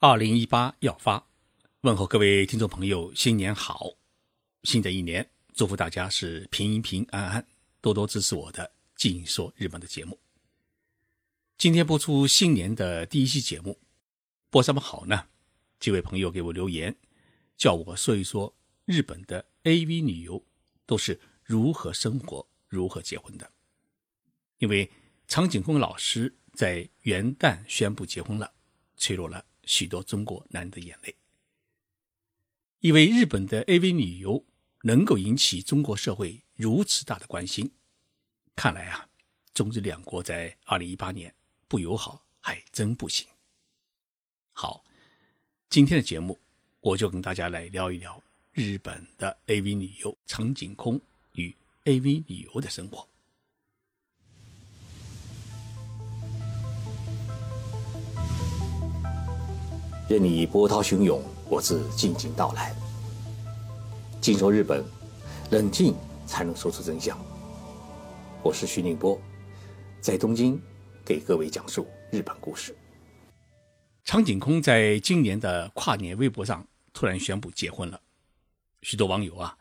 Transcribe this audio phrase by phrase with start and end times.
[0.00, 1.26] 二零一八要发，
[1.80, 3.94] 问候各位听众朋友，新年好！
[4.62, 7.44] 新的一年，祝福大家是平平安安，
[7.80, 8.64] 多多支持我的
[8.94, 10.16] 《静说日本》的节目。
[11.56, 13.80] 今天播出新年的第一期节目，
[14.50, 15.26] 播什么好呢？
[15.80, 16.94] 几位朋友给我留言，
[17.56, 18.54] 叫我说一说
[18.84, 20.40] 日本的 AV 女优
[20.86, 23.50] 都是如何生活、如何结婚的。
[24.58, 24.88] 因为
[25.26, 28.52] 苍井空老师在元旦宣布结婚了，
[28.96, 29.44] 吹落了。
[29.68, 31.14] 许多中国男人的眼泪。
[32.80, 34.42] 一位日本的 AV 女优
[34.84, 37.70] 能够引起中国社会如此大的关心，
[38.56, 39.06] 看来啊，
[39.52, 41.34] 中日两国在二零一八年
[41.68, 43.26] 不友好还真不行。
[44.52, 44.82] 好，
[45.68, 46.38] 今天的节目
[46.80, 50.98] 我就跟大家来聊一聊日本的 AV 女优长井空
[51.32, 51.54] 与
[51.84, 53.06] AV 女优的生活。
[60.08, 62.74] 任你波涛汹涌，我自静静到来。
[64.22, 64.82] 静说日本，
[65.50, 65.94] 冷静
[66.26, 67.18] 才能说出真相。
[68.42, 69.20] 我是徐宁波，
[70.00, 70.58] 在东京
[71.04, 72.74] 给各位讲述日本故事。
[74.02, 78.00] 长井空在今年的跨年微博上突然宣布结婚了，
[78.80, 79.58] 许多网友啊，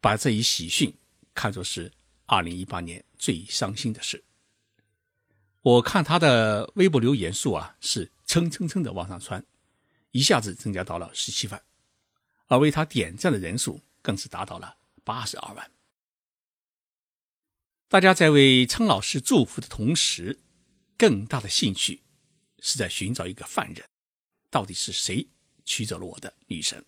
[0.00, 0.90] 把这一喜讯
[1.34, 1.92] 看作是
[2.28, 4.24] 2018年最伤心的事。
[5.60, 9.44] 我看他的微博留言数啊，是蹭蹭蹭的往上窜。
[10.12, 11.62] 一下子增加到了十七万，
[12.46, 15.70] 而为他点赞的人数更是达到了八十二万。
[17.88, 20.40] 大家在为苍老师祝福的同时，
[20.96, 22.02] 更大的兴趣
[22.60, 23.86] 是在寻找一个犯人，
[24.48, 25.28] 到底是谁
[25.64, 26.84] 取走了我的女神？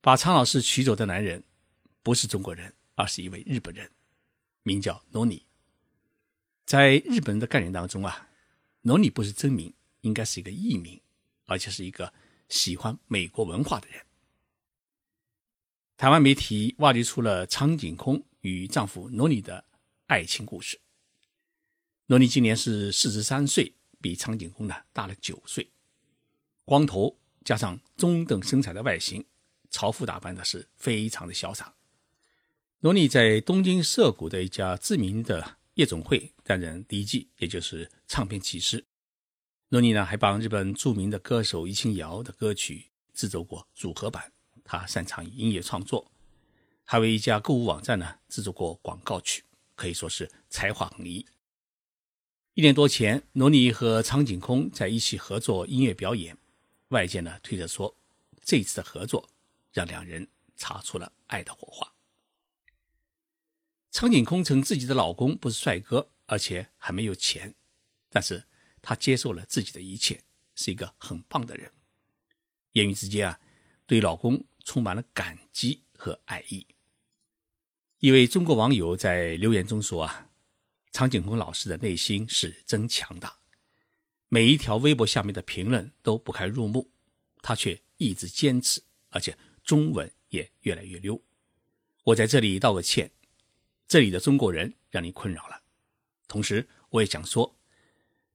[0.00, 1.44] 把苍老师取走的男人
[2.02, 3.90] 不是中国人，而是一位日本人，
[4.62, 5.46] 名叫罗尼。
[6.64, 8.30] 在日本人的概念当中啊，
[8.82, 11.00] 罗尼不是真名，应该是一个艺名。
[11.50, 12.14] 而且是一个
[12.48, 14.00] 喜欢美国文化的人。
[15.96, 19.64] 台湾媒体挖掘出了苍井空与丈夫罗尼的
[20.06, 20.80] 爱情故事。
[22.06, 25.68] 罗尼今年是四十三岁，比苍井空呢大了九岁。
[26.64, 29.26] 光头加上中等身材的外形，
[29.70, 31.74] 潮服打扮的是非常的潇洒。
[32.78, 38.86] 罗尼在东京涩谷的一家知名的夜总会担任 DJ，也就是唱片骑师。
[39.70, 44.32] 罗尼呢，还帮日本著名的歌手伊清瑶的歌曲制作过组合版。
[44.64, 46.10] 他擅长音乐创作，
[46.84, 49.44] 还为一家购物网站呢制作过广告曲，
[49.76, 51.24] 可以说是才华横溢。
[52.54, 56.36] 一年多前，罗尼和苍井空在一起合作音乐表演，
[56.88, 57.94] 外界呢推测说，
[58.42, 59.28] 这次的合作
[59.72, 60.26] 让两人
[60.56, 61.92] 擦出了爱的火花。
[63.92, 67.54] 苍井空称自己的老公不是帅哥，而且还没有钱，
[68.08, 68.42] 但是。
[68.82, 70.22] 她接受了自己的一切，
[70.54, 71.70] 是一个很棒的人。
[72.72, 73.40] 言语之间啊，
[73.86, 76.66] 对老公充满了感激和爱意。
[77.98, 80.30] 一位中国网友在留言中说：“啊，
[80.92, 83.38] 苍井空老师的内心是真强大，
[84.28, 86.90] 每一条微博下面的评论都不堪入目，
[87.42, 91.20] 他却一直坚持，而且中文也越来越溜。
[92.04, 93.10] 我在这里道个歉，
[93.86, 95.60] 这里的中国人让你困扰了。
[96.26, 97.56] 同时，我也想说。”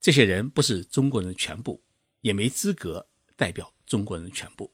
[0.05, 1.81] 这些人不是中国人的全部，
[2.21, 4.71] 也没资格代表中国人的全部。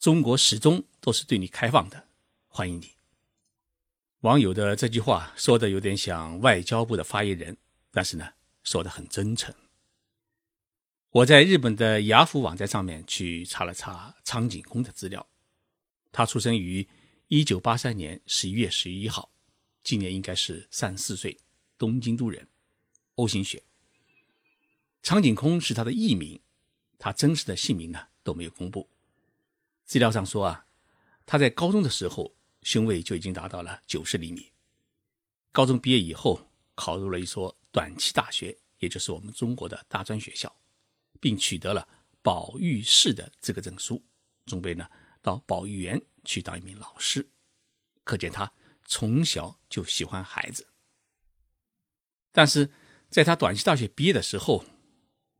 [0.00, 2.08] 中国始终都是对你开放的，
[2.48, 2.90] 欢迎你。
[4.22, 7.56] 网友的这句话说的有点像外交部的发言人，
[7.92, 8.32] 但是呢，
[8.64, 9.54] 说的很真诚。
[11.10, 15.24] 我在日本的雅虎网站上面去查了查苍井空的资料，
[16.10, 16.88] 他出生于
[17.28, 19.30] 一九八三年十一月十一号，
[19.84, 21.38] 今年应该是三四岁，
[21.78, 22.48] 东京都人
[23.14, 23.62] ，O 型血。
[25.02, 26.40] 苍井空是他的艺名，
[26.98, 28.88] 他真实的姓名呢都没有公布。
[29.84, 30.66] 资料上说啊，
[31.26, 34.52] 他在高中的时候胸围就已经达到了九十厘米。
[35.50, 40.54] 高中毕业以后，考入了一所短期大学，也就是我们中国的大专学校，
[41.20, 41.86] 并取得了
[42.22, 44.02] 保育士的资格证书，
[44.46, 44.88] 准备呢
[45.20, 47.28] 到保育园去当一名老师。
[48.04, 48.52] 可见他
[48.86, 50.68] 从小就喜欢孩子。
[52.30, 52.70] 但是
[53.10, 54.64] 在他短期大学毕业的时候，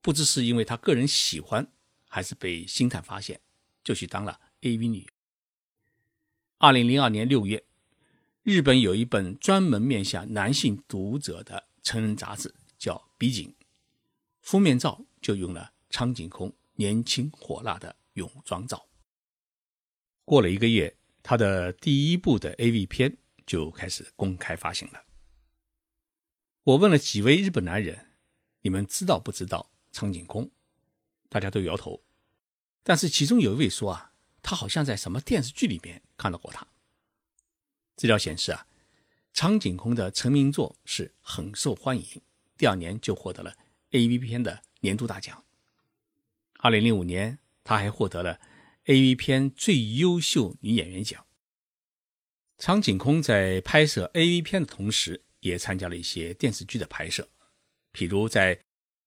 [0.02, 1.72] 不知是因为他个人喜欢，
[2.08, 3.40] 还是被星探发现，
[3.84, 5.08] 就去当了 AV 女。
[6.58, 7.64] 二零零二年六月，
[8.42, 13.48] 日本有一本专门面向男性读者的成人杂志，叫《笔景》，
[14.40, 18.88] 封面照就用了苍井空年轻火辣的泳装照。
[20.24, 23.16] 过了一个月，他的第一部的 AV 片
[23.46, 25.04] 就开始公开发行了。
[26.64, 28.06] 我问了几位日本男人，
[28.62, 29.71] 你们知道不知道？
[29.92, 30.50] 苍井空，
[31.28, 32.02] 大家都摇头。
[32.82, 36.66] 但是其中有一位说啊，他好像在什么电视剧里面看到过他。
[37.94, 38.66] 资料显示啊，
[39.32, 42.22] 苍井空的成名作是很受欢迎，
[42.56, 43.54] 第二年就获得了
[43.90, 44.18] A.V.
[44.18, 45.44] 片的年度大奖。
[46.58, 48.40] 二零零五年，他还获得了
[48.86, 49.14] A.V.
[49.14, 51.24] 片最优秀女演员奖。
[52.58, 54.42] 苍井空在拍摄 A.V.
[54.42, 57.28] 片的同时，也参加了一些电视剧的拍摄，
[57.92, 58.64] 譬如在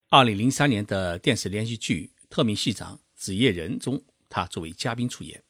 [0.10, 5.42] 二零零三年的电视连续剧《特命系长紫夜人》中，他作为嘉宾出演；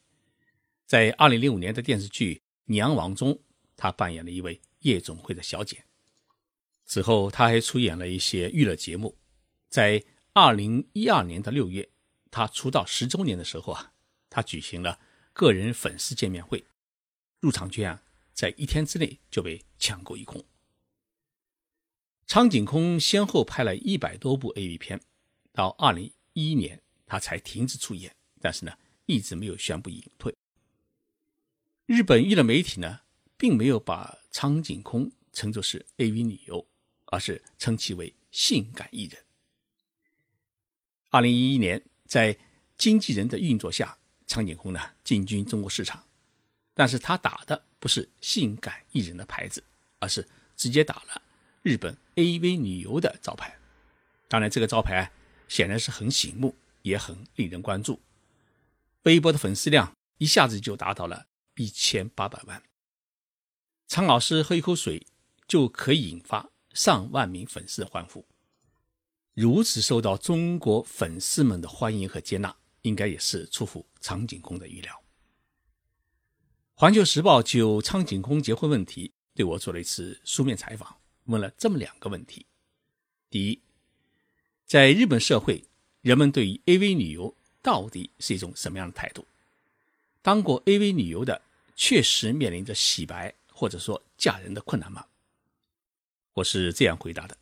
[0.86, 3.38] 在二零零五年的电视剧《娘王》中，
[3.76, 5.84] 他扮演了一位夜总会的小姐。
[6.86, 9.18] 此后，他还出演了一些娱乐节目。
[9.68, 11.90] 在二零一二年的六月，
[12.30, 13.92] 他出道十周年的时候啊，
[14.30, 14.98] 他举行了
[15.34, 16.64] 个人粉丝见面会。
[17.40, 18.02] 入场券啊，
[18.32, 20.42] 在一天之内就被抢购一空。
[22.26, 24.76] 苍井空先后拍了一百多部 A.V.
[24.78, 25.00] 片，
[25.52, 28.76] 到二零一一年他才停止出演，但是呢，
[29.06, 30.34] 一直没有宣布隐退。
[31.86, 33.00] 日本娱乐媒体呢，
[33.36, 36.24] 并没有把苍井空称作是 A.V.
[36.24, 36.66] 女优，
[37.06, 39.22] 而是称其为性感艺人。
[41.10, 42.36] 二零一一年，在
[42.76, 43.96] 经纪人的运作下，
[44.26, 46.04] 苍井空呢进军中国市场。
[46.74, 49.62] 但是他打的不是性感艺人的牌子，
[50.00, 51.22] 而是直接打了
[51.66, 53.58] 日本 AV 女优的招牌。
[54.28, 55.10] 当然，这个招牌
[55.48, 58.00] 显然是很醒目，也很令人关注。
[59.02, 61.26] 微博的粉丝量一下子就达到了
[61.56, 62.62] 一千八百万。
[63.88, 65.04] 苍老师喝一口水
[65.48, 68.24] 就可以引发上万名粉丝的欢呼。
[69.34, 75.02] 如此受到中国粉丝们的欢迎和接纳，应该也是出乎苍井空的预料。
[76.74, 82.46] 环球时报就苍井空结婚问题对我做了一次书面采访，问了这么两个问题：
[83.30, 83.60] 第一，
[84.64, 85.64] 在日本社会，
[86.02, 89.26] 人们对于 AV 女优到底是一种什么样的态度？
[90.22, 91.42] 当过 AV 女优的
[91.76, 95.06] 确实面临着洗白或者说嫁人的困难吗？
[96.34, 97.36] 我是这样回答的：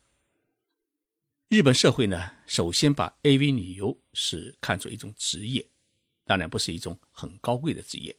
[1.49, 5.67] 日本社会呢，首先把 AV 女优是看作一种职业，
[6.25, 8.15] 当然不是一种很高贵的职业。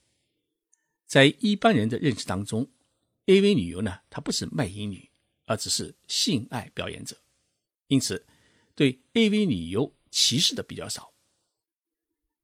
[1.07, 2.69] 在一般人的认识当中
[3.27, 5.09] ，AV 女优呢，她不是卖淫女，
[5.47, 7.17] 而只是性爱表演者，
[7.87, 8.27] 因此
[8.75, 11.13] 对 AV 女优歧视的比较少。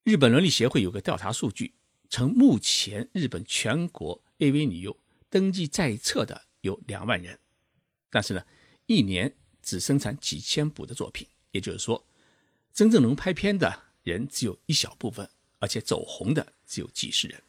[0.05, 1.75] 日本伦理协会有个调查数据，
[2.09, 4.97] 称目前日本全国 AV 女优
[5.29, 7.39] 登记在册的有两万人，
[8.11, 8.45] 但是呢，
[8.87, 12.05] 一年只生产几千部的作品，也就是说，
[12.73, 15.29] 真正能拍片的人只有一小部分，
[15.59, 17.43] 而且走红的只有几十人。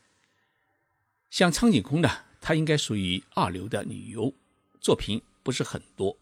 [1.29, 2.09] 像苍井空呢，
[2.39, 4.33] 她应该属于二流的女优，
[4.79, 6.17] 作品不是很多，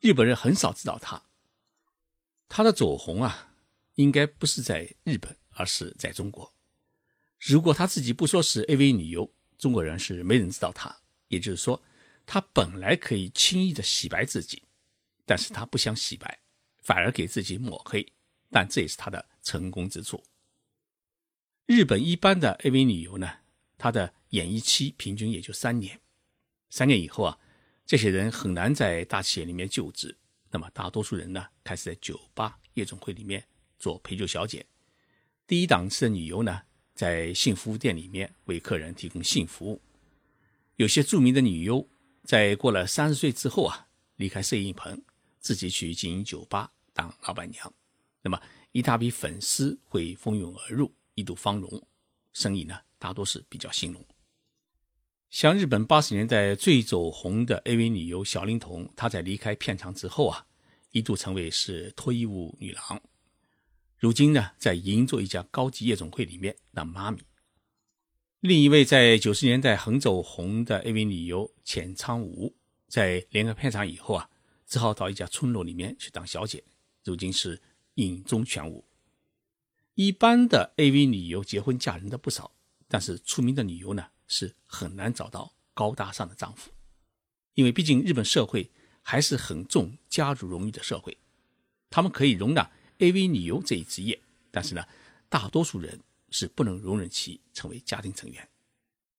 [0.00, 1.22] 日本人很少知道她。
[2.48, 3.52] 她的走红啊，
[3.96, 6.54] 应该不是在日本，而是在中国。
[7.38, 10.96] 如果她自己不说是 AV 女优，中国人是没人知道她。
[11.28, 11.82] 也就是说，
[12.24, 14.62] 她本来可以轻易的洗白自己，
[15.24, 16.40] 但是她不想洗白，
[16.82, 18.06] 反而给自己抹黑，
[18.50, 20.22] 但这也是她的成功之处。
[21.66, 23.38] 日本一般的 AV 女优呢，
[23.76, 24.14] 她的。
[24.30, 26.00] 演艺期平均也就三年，
[26.68, 27.38] 三年以后啊，
[27.86, 30.14] 这些人很难在大企业里面就职。
[30.50, 33.44] 那么大多数人呢，开始在酒吧、夜总会里面
[33.78, 34.66] 做陪酒小姐。
[35.46, 36.62] 第一档次的女优呢，
[36.94, 39.80] 在性服务店里面为客人提供性服务。
[40.74, 41.86] 有些著名的女优
[42.24, 45.00] 在过了三十岁之后啊，离开摄影棚，
[45.38, 47.72] 自己去经营酒吧当老板娘。
[48.20, 48.40] 那么
[48.72, 51.86] 一大批粉丝会蜂拥而入，一睹芳容，
[52.32, 54.04] 生意呢大多是比较兴隆。
[55.28, 60.46] 像日本八十年代最走红的 AV 女优小林童，她在离开片场之后啊，
[60.92, 63.02] 一度成为是脱衣舞女郎。
[63.98, 67.18] 如今呢，在银座一家高级夜总会里面当妈咪。
[68.40, 72.54] 另一位在九十年代很走红的 AV 女优浅仓舞，
[72.86, 74.30] 在离开片场以后啊，
[74.66, 76.62] 只好到一家村落里面去当小姐。
[77.04, 77.60] 如今是
[77.94, 78.84] 影中全无。
[79.94, 82.52] 一般的 AV 女优结婚嫁人的不少，
[82.86, 84.06] 但是出名的女优呢？
[84.28, 86.70] 是很难找到高大上的丈夫，
[87.54, 88.70] 因为毕竟日本社会
[89.02, 91.16] 还是很重家族荣誉的社会，
[91.90, 94.86] 他们可以容纳 AV 女优这一职业，但是呢，
[95.28, 98.48] 大多数人是不能容忍其成为家庭成员。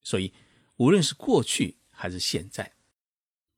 [0.02, 0.34] 所以，
[0.78, 2.74] 无论是过去还是现在，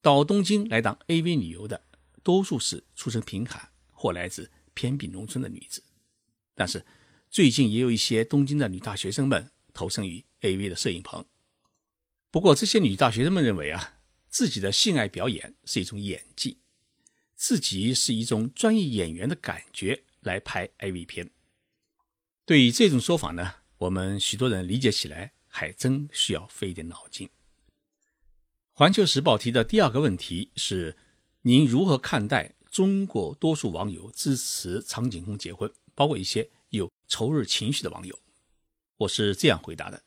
[0.01, 1.81] 到东京来当 AV 女优的，
[2.23, 5.83] 多数是出身贫寒或来自偏僻农村的女子。
[6.53, 6.85] 但是，
[7.29, 11.25] 最近也有一些东京的女大学生们投身于 AV 的摄影棚。
[12.31, 16.59] 不过，这些女大学生们认为啊，自己的性爱表演是一种演技，
[17.35, 21.31] 自己是一种专业演员的感觉来拍 AV 片，
[22.45, 27.27] 对于这种说法呢，我们许多人理解起来还真需要费一点脑筋。
[28.73, 30.95] 环球时报提的第二个问题是：
[31.41, 38.17] 您如何看待中国多数网友支持苍井空结婚，包括一些有仇日情绪的网友？
[38.97, 40.03] 我是这样回答的：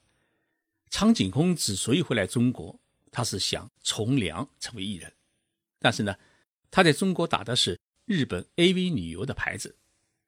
[0.92, 2.78] 苍井空之所以会来中国，
[3.10, 5.10] 他是想从良成为艺人，
[5.78, 6.14] 但是呢，
[6.70, 9.74] 他在中国打的是日本 AV 女优的牌子，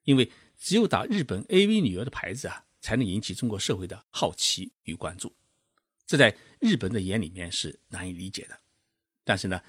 [0.04, 5.30] 因为只有打日本 AV 女优的牌子啊，才能引起中国社会的好奇与关注。
[6.06, 8.58] 这在日本的眼里面是难以理解的，
[9.22, 9.60] 但是呢，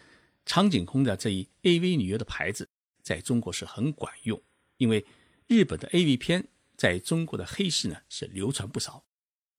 [0.45, 2.69] 苍井空的这一 AV 女优的牌子
[3.01, 4.41] 在中国是很管用，
[4.77, 5.05] 因为
[5.47, 6.47] 日本的 AV 片
[6.77, 9.03] 在中国的黑市呢是流传不少，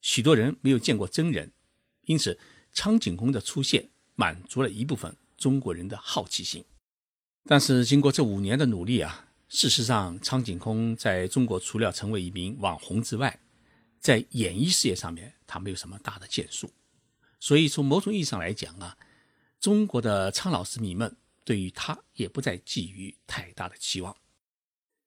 [0.07, 1.51] 许多人没有见过真人，
[2.03, 2.39] 因此
[2.73, 6.65] 苍井空的出现满足了一部分中国人的好奇心。
[7.45, 13.41] 但是经过这五年的努力啊，事实上苍井空在中国除了成为一名网红之外，
[13.99, 16.71] 在演艺事业上面，他没有什么大的建树，
[17.41, 18.97] 所以从某种意义上来讲啊，
[19.59, 24.17] 中国的苍老师迷们对于他也不再寄予太大的期望。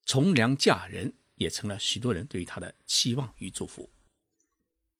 [0.06, 3.90] 从良嫁人也成了许多人对于他的期望与祝福。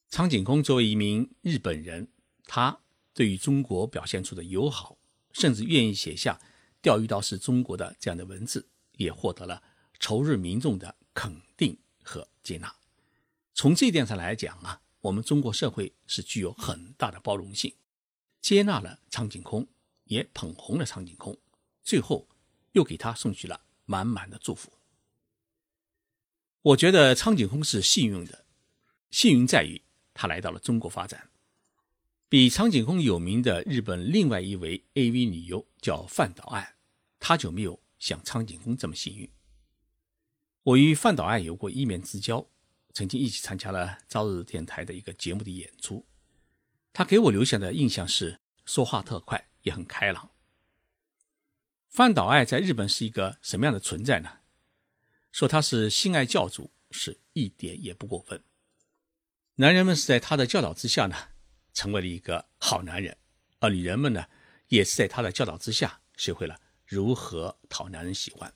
[0.10, 2.08] 苍井空作为一名日本人，
[2.46, 2.80] 他
[3.14, 4.98] 对于中国表现出的友好，
[5.34, 6.42] 甚至愿意写下
[6.82, 9.62] “钓鱼岛是中国的”这样的文字，也获得了
[10.00, 12.76] 仇日民众的肯定和接纳。
[13.54, 17.76] 从这一点上来讲啊，我们中国社会是具有很大的包容性，
[18.42, 19.68] 接纳了苍井空，
[20.06, 21.38] 也捧红了苍井空，
[21.84, 22.28] 最后
[22.72, 24.74] 又给他送去了满满的祝福。
[26.64, 28.46] 我觉得苍井空是幸运的，
[29.12, 29.84] 幸运在于
[30.20, 31.30] 他来到了中国发展。
[32.28, 36.76] 比苍井空有名的日本另外一位 AV 女优叫范岛爱，
[37.22, 39.32] 她就没有像苍井空这么幸运。
[40.64, 42.46] 我与范岛爱有过一面之交。
[42.94, 46.06] 曾经一起参加了朝日电台的一个节目的演出，
[46.92, 50.32] 他给我留下的印象是说话特快，也很开朗。
[51.88, 54.40] 范岛爱在日本是一个什么样的存在呢？
[55.32, 58.44] 说他是性爱教主是一点也不过分。
[59.60, 61.18] 男人们是在他的教导之下呢，
[61.74, 63.18] 成为了一个好男人，
[63.60, 64.28] 而女人们呢，
[64.70, 68.54] 也是在他的教导之下学会了如何讨男人喜欢。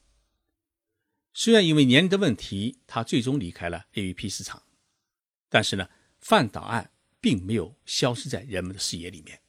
[1.34, 4.64] 虽然因为年龄的问题，他最终离开了 AVP 市场，
[5.50, 5.90] 但是呢，
[6.22, 9.42] 范岛爱并没有消失在人们的视野里面。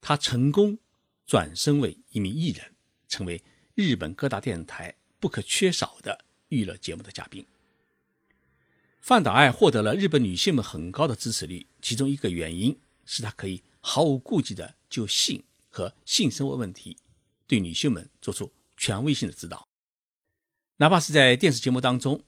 [0.00, 0.78] 他成功
[1.26, 2.76] 转身为一名艺人，
[3.08, 3.42] 成为
[3.74, 7.44] 日本各大电视台不可缺少的娱乐节目的嘉宾。
[9.06, 16.96] 范岛爱获得了日本女性们很高的支持率，其中一个原因是她可以毫无顾忌的就性和性生活问题
[17.46, 19.68] 对女性们做出权威性的指导。
[20.78, 22.24] 哪怕是在电视节目当中，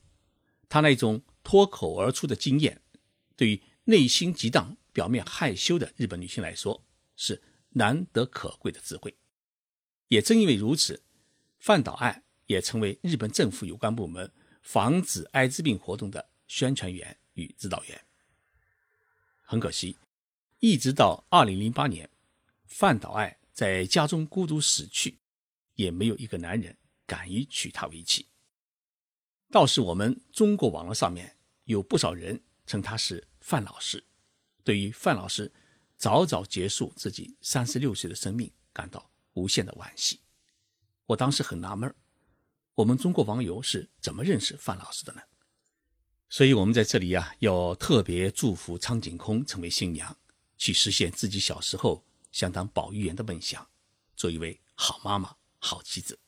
[0.69, 2.81] 他那种脱口而出的经验，
[3.35, 6.85] 对于内心激荡、表面害羞的日本女性来说，
[7.17, 9.17] 是难得可贵的智慧。
[10.07, 11.03] 也正因为如此，
[11.59, 14.31] 范岛爱也成为日本政府有关部门
[14.63, 18.05] 防止艾滋病活动的宣传员与指导员。
[19.43, 19.97] 很可惜，
[20.59, 22.11] 一直到二零零八年，
[22.67, 25.21] 范岛爱在家中孤独死去，
[25.75, 26.77] 也没有一个男人
[27.07, 28.27] 敢于娶她为妻。
[29.51, 34.05] 倒是我们中国网络上面有不少人称他是范老师，
[34.63, 35.51] 对于范老师
[35.97, 40.21] 早早结束自己三十六岁的生命感到无限的惋惜。
[41.07, 41.95] 我当时很纳闷
[42.75, 45.23] 我们中国网友是怎么认识范老师的呢？
[46.31, 50.17] 所以，我们在这里呀，要特别祝福苍井空成为新娘，
[50.57, 53.69] 去实现自己小时候想当保育员的梦想，
[54.17, 56.19] 做一位好妈妈、好妻子。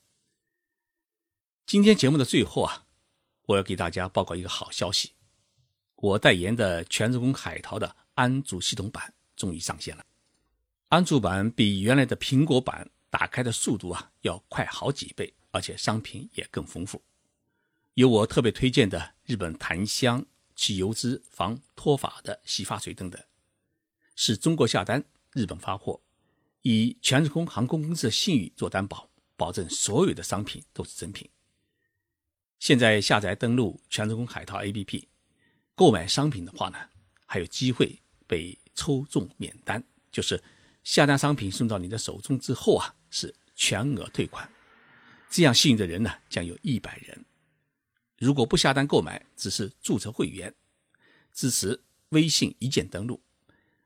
[1.67, 2.87] 今天节目的最后啊。
[3.47, 5.13] 我要给大家报告一个好消息，
[5.97, 10.07] 我代言的全日空海淘的安卓系统版终于上线了。
[10.87, 17.03] 安卓版比原来的苹果版打开的速度啊要快好几倍，而且商品也更丰富。
[17.95, 23.21] 有我特别推荐的日本檀香、去油脂防脱发的洗发水等等，
[24.15, 26.01] 是中国下单，日本发货，
[26.63, 31.29] 以全日空航空公司的信誉做担保，保证所有的商品都是真品。
[32.59, 35.05] 现在下载登录全日空海淘 APP，
[35.75, 36.79] 购买商品的话呢，
[37.27, 39.83] 还有机会被抽中免单，
[40.13, 40.41] 就是
[40.85, 44.49] 下单商品送到你的手中之后啊，是全额退款。
[45.29, 47.25] 这样幸运的人呢，将有一百人。
[48.21, 50.55] 如果不下单购买，只是注册会员，
[51.33, 53.21] 支持微信一键登录，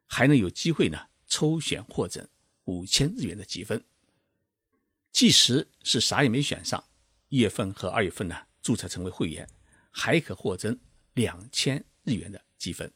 [0.06, 2.28] 还能有机会呢抽选获赠
[2.64, 3.82] 五千日元的积分。
[5.12, 6.84] 即使是啥也没选上，
[7.28, 8.36] 一月份和二月份呢。
[8.60, 9.46] 注册成为会员，
[9.90, 10.80] 还可获赠
[11.12, 12.90] 两千日元的积分。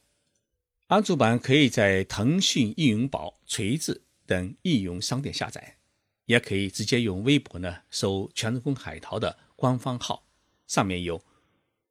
[0.87, 5.77] 安卓版可以在腾讯易云宝、锤子等应用商店下载，
[6.25, 10.25] 也可以直接用微博呢搜“全日空海淘”的官方号，
[10.65, 11.23] 上面有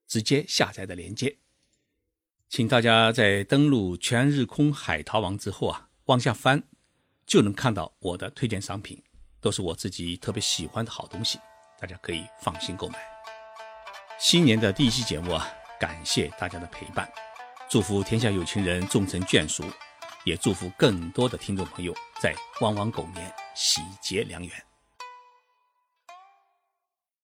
[0.08, 1.38] 直接下载的链接。
[2.48, 6.62] 请大家在登录全日空海淘网之后啊，往下翻，
[7.26, 9.00] 就能看到我的推荐商品，
[9.40, 11.38] 都是我自己特别喜欢的好东西，
[11.78, 12.98] 大家可以放心购买。
[14.18, 15.46] 新年的第一期节目啊，
[15.78, 17.06] 感谢大家的陪伴，
[17.68, 19.62] 祝福天下有情人终成眷属，
[20.24, 24.67] 也祝福更多的听众朋友在汪汪狗年喜结良缘。